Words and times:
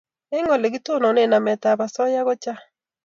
Eng' 0.35 0.51
ole 0.53 0.67
kitononi 0.73 1.23
namet 1.29 1.63
ab 1.71 1.79
asoya 1.85 2.21
ko 2.27 2.33
chang' 2.43 2.63